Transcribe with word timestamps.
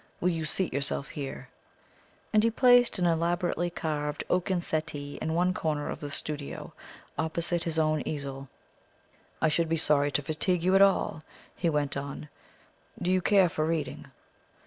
Will 0.19 0.29
you 0.29 0.45
seat 0.45 0.73
yourself 0.73 1.09
here?" 1.09 1.49
and 2.33 2.43
he 2.43 2.49
placed 2.49 2.97
an 2.97 3.05
elaborately 3.05 3.69
carved 3.69 4.23
oaken 4.31 4.59
settee 4.59 5.19
in 5.21 5.35
one 5.35 5.53
corner 5.53 5.89
of 5.91 5.99
the 5.99 6.09
studio, 6.09 6.73
opposite 7.19 7.65
his 7.65 7.77
own 7.77 8.01
easel. 8.03 8.49
"I 9.43 9.47
should 9.47 9.69
be 9.69 9.77
sorry 9.77 10.09
to 10.13 10.23
fatigue 10.23 10.63
you 10.63 10.73
at 10.73 10.81
all," 10.81 11.21
he 11.55 11.69
went 11.69 11.95
on; 11.95 12.29
"do 12.99 13.11
you 13.11 13.21
care 13.21 13.47
for 13.47 13.63
reading?" 13.63 14.07